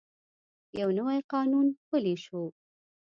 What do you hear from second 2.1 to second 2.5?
شو.